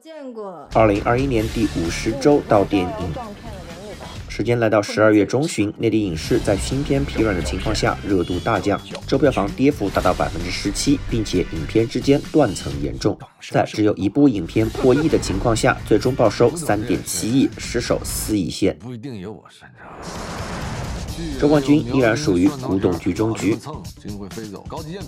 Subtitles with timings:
[0.00, 3.14] 见过二零二一年第五十周到电影。
[4.28, 13.18] 时间来到十二月中旬，内地影视在新片疲软的情况下，热度大降，周票房跌幅达到百分之十七，并且影片之间断层严重。
[13.50, 18.78] 在只有一部影片破亿的情况下，最终报收三点七亿，失守四亿线。
[18.78, 20.31] 不一定有我擅长。
[21.40, 23.56] 周冠军依然属于古董局中局。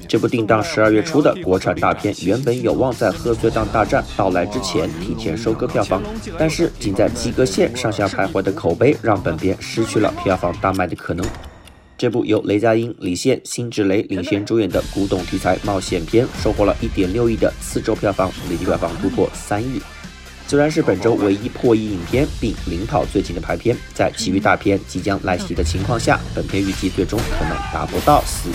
[0.08, 6.02] 这部定档十二月初的国产大片，原本有望在贺岁档大战到来之前提前收割票房，
[6.38, 11.24] 但是仅在及格线上下徘徊的口碑，让本片失去了票房大卖的可能。
[11.97, 19.80] 这部由雷佳音、李现、辛芷蕾领衔主演的古董题材冒险片，收获了一点六亿的四周票房，累计票房突破三亿。
[20.47, 28.55] 虽然是本周唯一破亿影片，并领跑最近的排片，在其余大片即将来袭的情况下，本片预计最终可能达不到四亿。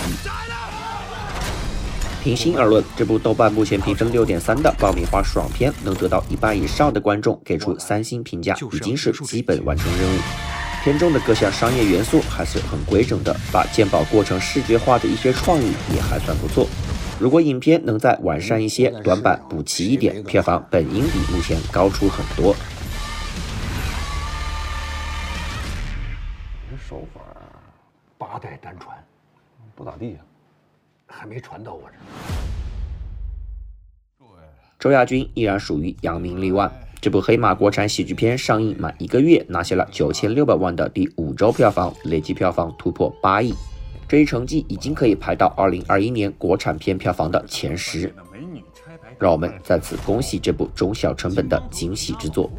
[2.23, 10.19] 平心而论，这部豆瓣目前评分六点三的爆米花爽片，能得到一半以上的观众给出三星评价，已经是基本完成任务。
[10.83, 16.67] 片中的各项商业元素还是很规整的，把鉴宝过程视觉化的一些创意也还算不错。
[17.19, 22.55] 如果影片能再完善一些，短板补齐一点，票房本应比目前高出很多。
[26.71, 27.19] 这手法
[28.17, 28.97] 八代单传，
[29.75, 30.19] 不咋地呀，
[31.07, 31.97] 还没传到我这。
[34.79, 43.53] 周亚军依然属于扬名立万，这部黑马国产喜剧片上映满一个月，拿下了九千六百万的第五周票房，累计票房突破八亿。
[44.09, 48.11] 这一成绩已经可以排到二零二一年国产片票房的前十，
[49.19, 52.49] 让我们再次恭喜这部中小成本的惊喜之作。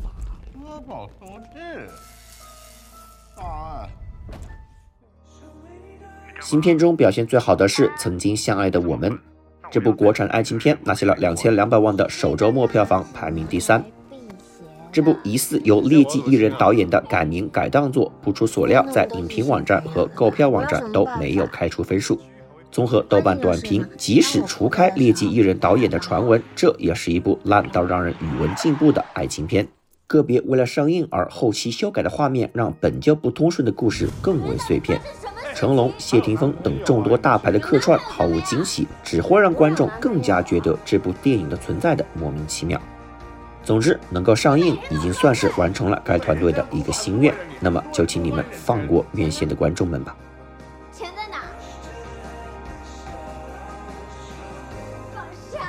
[6.40, 9.10] 新片中表现最好的是《曾经相爱的我们》，
[9.72, 13.84] 这部国产爱情片拿下了两千两百万的首周末票房，排名第三。
[14.92, 22.18] 这部疑似由劣迹艺人导演的改名改档作，不出所料，在影评网站和购票网站都没有开出分数。
[22.72, 29.66] 综合豆瓣短评，即使除开劣迹艺人导演的传闻，这也是一部烂到让人语文进步的爱情片。
[30.06, 35.00] 个别为了上映而后期修改的画面，让本就不通顺的故事更为碎片。
[35.54, 42.80] 成龙、谢霆锋等众多大牌的客串毫无惊喜，只会让观众更加觉得这部电影的存在的莫名其妙。
[43.62, 47.32] 总之，能够上映已经算是完成了该团队的一个心愿。
[47.60, 50.16] 那么，就请你们放过院线的观众们吧。
[50.90, 51.38] 钱在哪？
[55.14, 55.60] 放下。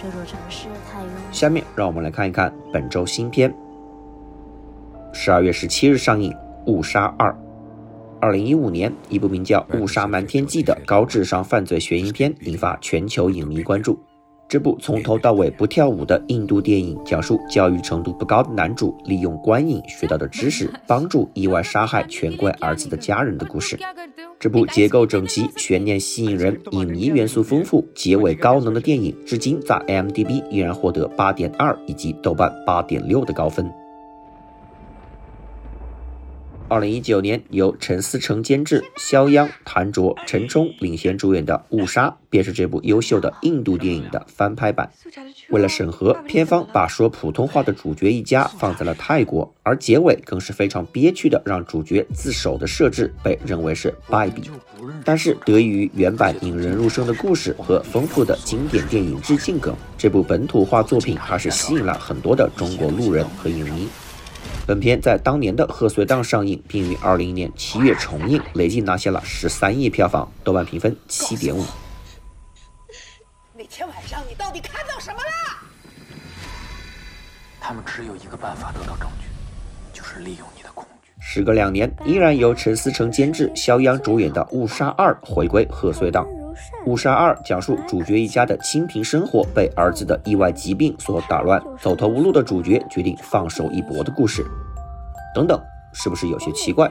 [0.00, 3.54] 这座城市太下面让我们来看一看本周新片。
[5.12, 6.32] 十二月十七日上映
[6.66, 7.30] 《误杀二》。
[8.20, 13.98] 二零一五年，一部名叫《误杀瞒天记》的高智商犯罪悬疑片引发全球影迷关注。
[14.50, 23.78] 这部从头到尾不跳舞的印度电影，讲述教育程度不高的男主利用观影学到的知识， 帮助意外杀害权贵儿子的家人的故事。
[24.40, 33.70] 这部结构整齐、悬念吸引人、影迷元素丰富、结尾高能的电影，至今在 IMDB 依然获得八点二以及豆瓣八点六的高分。
[36.70, 44.88] 二零一九年，由陈思诚监制、肖央、谭卓、陈冲领衔主演的《误杀》，便是这部优秀的印度电影的翻拍版。
[45.48, 54.48] 为了审核，片方把说普通话的主角一家放在了泰国，而结尾更是非常憋屈的，让主角自首的设置被认为是败笔。
[55.04, 63.88] 但是得益于原版引人入胜的故事和丰富的经典电影致敬梗，这部本土化作品还是吸引了很多的中国路人和影迷。
[64.70, 71.64] 本片在当年的贺岁档上映，并于二零年七月重映，累计拿下了十三亿票房，豆瓣评分七点五。
[73.52, 75.26] 那天晚上你到底看到什么了？
[77.60, 79.26] 他们只有一个办法得到证据，
[79.92, 81.10] 就是利用你的恐惧。
[81.20, 86.24] 时隔两年，依然由陈思诚监制、肖央主演的《误杀二》回归贺岁档。
[86.86, 94.44] 《误杀二》讲述主角一家的清贫生活被儿子的意外疾病所打乱，走投无路的主角决定放手一搏的故事。
[95.34, 95.60] 等等，
[95.92, 96.90] 是不是有些奇怪？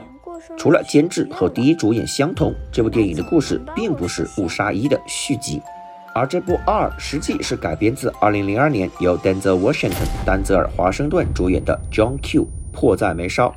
[0.56, 5.60] 除了监制和第一主演相同，这部电影的故事并不是《误杀一》的续集，
[6.14, 13.48] 而这部二实际是改编自2002年由 Denzel Washington 丹泽尔华盛顿主演的《John Q 迫在眉梢》。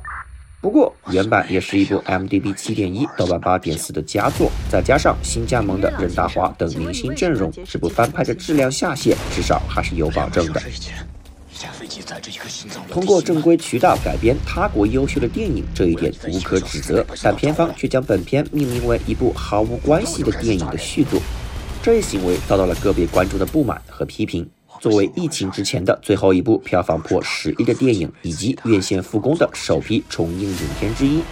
[0.64, 10.62] 不过，原版也是一部 m d b 七点一、豆瓣八点四的佳作，再加上新加盟的任达华等明星阵容，这部翻拍的质量下限至少还是有保证的。
[12.90, 21.20] 通过正规渠道改编他国优秀的电影，这一点无可指责，但片方却将本片命名为一部毫无关系的电影的续作，
[21.82, 24.48] 这一行为遭到了个别观众的不满和批评。
[24.84, 31.22] 作为疫情之前的最后一部票房破十亿的电影，以及院线复工的首批重映影片之一。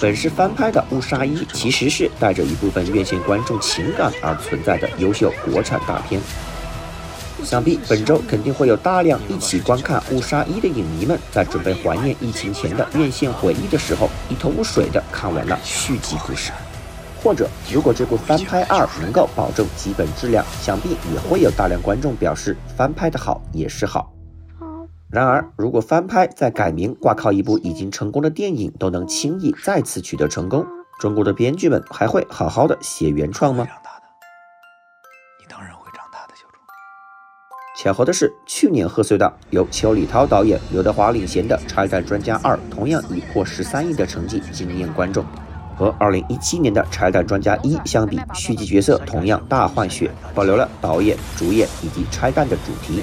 [0.00, 6.20] 本是翻拍的《误杀一》，其实是带着一部分院线观众情感而存在的优秀国产大片。
[7.42, 16.52] 想必本周肯定会有大量一起观看《误杀一》的影迷们，在准备怀念疫情前的院线回忆的时候，一头雾水的看完了续集故事。
[17.24, 24.12] 或者，如果这部翻拍二能够保证基本质量，想必也会有大量观众表示翻拍的好也是好。
[25.10, 30.66] 然而，如果翻拍再改名，挂靠一部已经成功的电影都能轻易再次取得成功，
[31.00, 33.66] 中国的编剧们还会好好的写原创吗？
[35.40, 36.58] 你当然会长大的，小猪。
[37.78, 45.24] 巧合的是，去年贺岁档由邱礼涛导演、刘德华领衔的《拆弹专家二》同样以破十三亿的成绩惊艳观众，
[45.76, 53.02] 和二零一七年的《拆弹专家一》相比，续集角色同样大换血，保留了导演、主演以及拆弹的主题。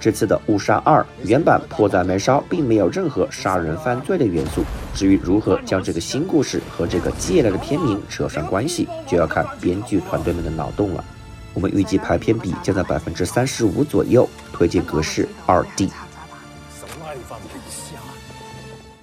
[0.00, 4.62] 这次的《误杀二》原版迫在眉梢，并没有任何杀人犯罪的元素。
[4.94, 11.04] 至于如何将这个新故事和这个借来的片名扯上关系，就要看编剧团队们的脑洞了。
[11.52, 15.90] 我们预计排片比将在百分之三十五左右，推荐格式二 D。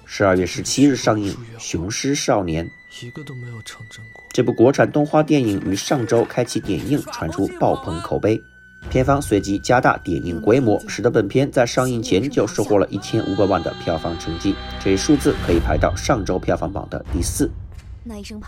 [0.08, 2.64] 十二月十七日上映《雄狮少年》，
[3.04, 4.22] 一个都没有成真过。
[4.30, 8.40] 这部国产动画电影于上周开启点映，传出爆棚口碑。
[8.88, 17.50] 片方随即加大点映规模，使得本片在上映前就收获了一千五百万的票房成绩，这一数字可以排到上周票房榜的第四。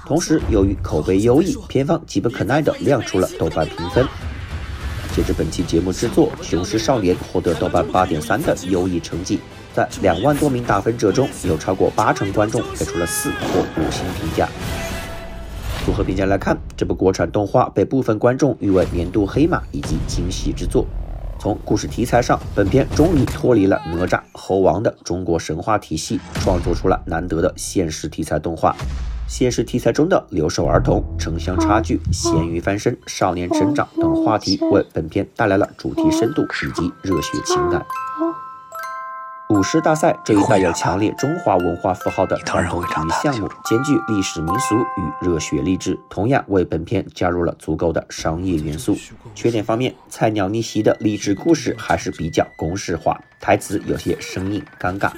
[0.06, 4.06] 同时，由于口碑优异，片方急不可耐地亮出了豆瓣评分。
[5.18, 9.40] 截至本期节目制作，《雄狮少年》获得豆瓣八点三的优异成绩，
[9.74, 14.48] 在两万多名打分者中，有超过八成观众给出了四或五星评价。
[15.84, 20.86] 综合评价来看，这部国产动画被部分观众誉为年度黑马以及惊喜之作。
[21.40, 28.76] 从故事题材上，本片终于脱离了哪吒、猴王的中国神话体系，创作出了难得的现实题材动画。
[29.28, 37.84] 现实题材中的留守儿童、城乡差距、咸鱼翻身、少年成长等话题，为本片带来了主题深度以及热血情感。
[39.50, 48.94] 舞狮大赛这一带有强烈中华文化符号的传统体育项目，兼具历史民俗与热血励志，同样为本片加入了足够的商业元素。
[49.34, 55.10] 缺点方面，菜鸟逆袭的励志故事还是比较公式化，台词有些生硬尴尬，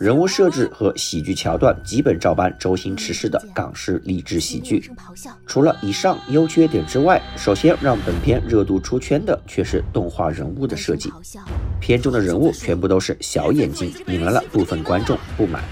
[0.00, 4.90] 人物设置和喜剧桥段基本照搬周星驰式的港式励志喜剧。
[5.46, 11.12] 除了以上优缺点之外，首先让本片热度出圈的却是动画人物的设计。
[11.78, 15.62] 片中的人物全部都是小眼睛，引来了部分观众不满。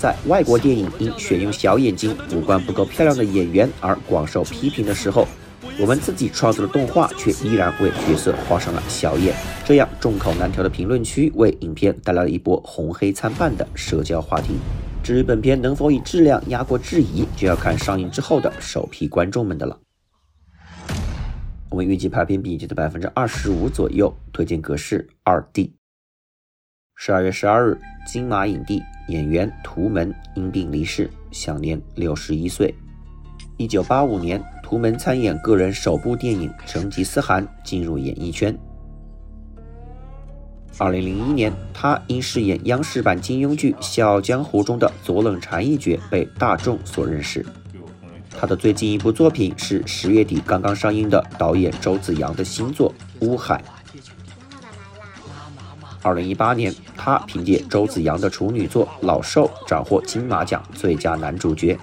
[0.00, 5.28] 在外国电影因选用小眼睛、五官不够漂亮的演员而广受批评的时候，
[5.78, 9.32] 我们自己创作的动画却依然为角色画上了小眼。
[9.64, 14.54] 这样众口难调的评论区为影片带来了一波红黑参半的社交话题。
[15.04, 19.78] 至于本片能否以质量压过质疑，就要看上映之后的首批观众们的了。
[21.70, 25.72] 我们预计排片比例在百分之二十五左右，推荐格式二 D。
[26.94, 32.72] 十二月十二日，金马影帝演员图门因病离世，享年六十一岁。
[33.56, 38.56] 一九八五年，图门参演个人首部电影《成吉思汗》，进入演艺圈。
[40.78, 47.44] 二零零一年，他因饰演央视版金庸剧《笑傲江湖》中的左冷禅一角，被大众所认识。
[48.30, 52.94] 他的最近一部作品是十月底刚刚上映的导演周子阳的新作
[53.26, 53.62] 《乌海》。
[56.02, 61.78] 二零一八年，他凭借周子阳的处女作《老兽》斩获金马奖最佳男主角。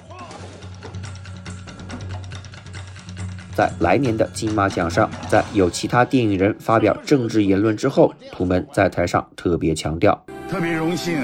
[3.56, 10.18] 在来年的金马奖上，在有其他电影人发表政治言论之后，图门在台上特别强调：
[10.50, 11.18] 特别荣幸，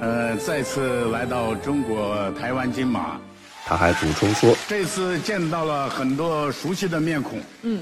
[0.00, 3.20] 呃，再次来到中国台湾金马。
[3.64, 7.80] 他还补充说：“这次见到了很多熟悉的面孔，嗯，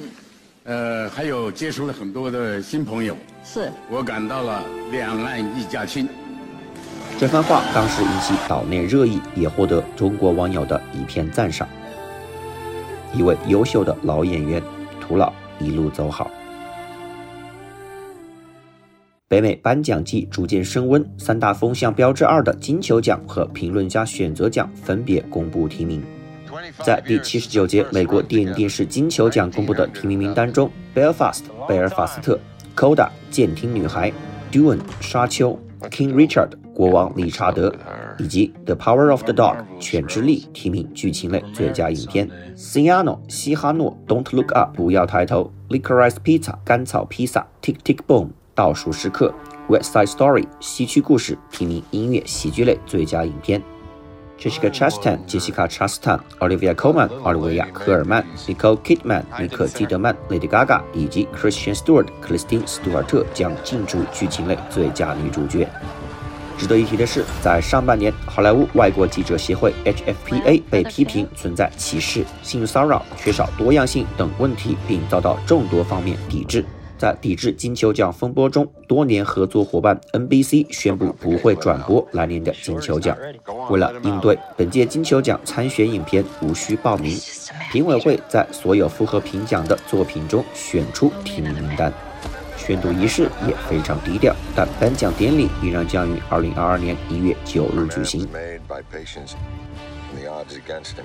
[0.64, 6.08] 呃，还有接触了很多的新朋友，是我感到了两岸一家亲。”
[7.20, 11.68] 这番话当时引起岛内热议，也获得中国网友的一片赞赏。
[13.14, 14.62] 一位优秀的老演员，
[15.00, 15.30] 图老
[15.60, 16.30] 一路走好。
[19.28, 26.02] 北美颁奖季逐渐升温，三大风向标志二的金球奖和评论家选择奖分别公布提名。
[26.82, 32.38] 在第七十九届美国电影电视金球奖公布的提名名单中，《Belfast》贝尔法斯特、
[32.78, 34.10] 《Coda》监听女孩、
[34.52, 37.74] 《Dune》沙丘、《King Richard》国王理查德、
[38.18, 49.34] 以及《The Power of the Dog》犬之力提名剧情类最佳影片，《Ciano 西哈诺》Don't Look Up 不要抬头，《Licorice Pizza》甘草披萨，《Tick Tick Boom》倒数时刻，
[49.72, 53.62] 《West Side Story》西区故事提名音乐喜剧类最佳影片。
[54.38, 65.68] Jessica Chastain、杰西卡·查斯坦、Olivia Colman、奥利维亚·科尔曼、Nicole Kidman、尼可基德曼、Lady Gaga 以及 Christian Stewart、克里斯汀·斯图尔特将竞逐剧情类最佳女主角。
[66.56, 76.64] 值得一提的是，在上半年，好莱坞外国记者协会 （HFPA） 被批评存在歧视、性骚扰、缺少多样性等问题，并遭到众多方面抵制。
[77.04, 83.14] 在抵制金球奖风波中，多年合作伙伴 NBC 宣布不会转播来年的金球奖。
[83.68, 87.14] 为了应对本届金球奖参选影片无需报名，
[87.70, 91.92] 评委会在所有符合评奖的作品中选出提名名单。
[92.56, 98.26] 宣读仪式也非常低调，但颁奖典礼依然将于2022年1月9日举行。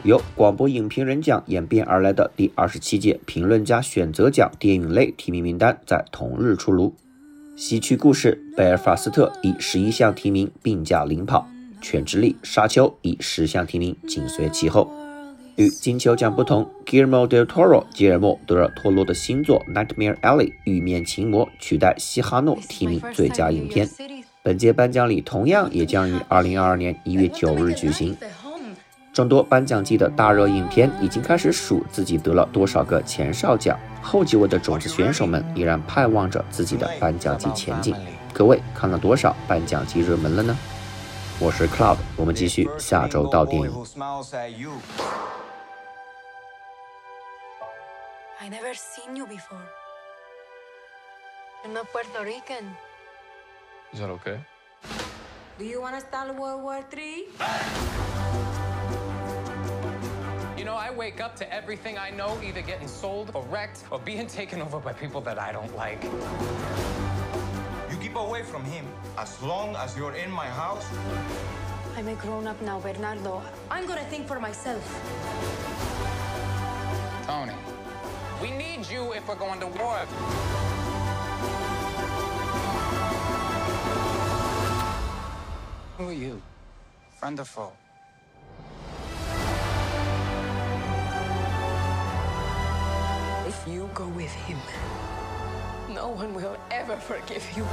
[0.03, 6.93] 由广播影评人奖演变而来的第二十七届评论家选择奖电影类提名名单在同日出炉。
[7.55, 11.47] 西区故事《贝尔法斯特》以十一项提名并驾领跑，
[11.83, 14.89] 《犬之力》《沙丘》以十项提名紧随其后。
[15.57, 23.89] 与金球奖不同，Guillermo del Toro 吉尔莫·德尔托罗的新作《Nightmare Alley》玉面情魔取代《西哈诺》提名最佳影片。
[24.41, 28.15] 本届颁奖礼同样也将于二零二二年一月九日举行。
[29.11, 37.95] 众多颁奖季的大热影片已经开始数自己得了多少个前哨奖，后几位的种子选手们依然盼望着自己的颁奖季前景。
[38.31, 40.55] 各位看了多少颁奖季热门了呢？
[41.39, 43.71] 我是 Cloud，我们继续下周到电影。
[44.57, 44.79] You
[60.65, 64.27] know, I wake up to everything I know either getting sold or wrecked or being
[64.39, 66.03] taken over by people that I don't like.
[67.91, 68.85] You keep away from him
[69.17, 70.85] as long as you're in my house.
[71.95, 73.41] I'm a grown up now, Bernardo.
[73.69, 74.83] I'm gonna think for myself.
[77.25, 77.53] Tony,
[78.41, 79.97] we need you if we're going to war.
[85.97, 86.41] Who are you?
[87.19, 87.73] Friend or foe?
[93.93, 94.57] Go with him,
[95.89, 97.65] no one will ever forgive you.